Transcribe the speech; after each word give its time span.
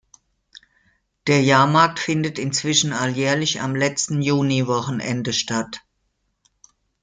Der 1.27 1.43
Jahrmarkt 1.43 1.99
findet 1.99 2.39
inzwischen 2.39 2.91
alljährlich 2.91 3.61
am 3.61 3.75
letzten 3.75 4.23
Juniwochenende 4.23 5.31
statt. 5.31 5.81